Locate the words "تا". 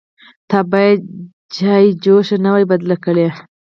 0.49-0.59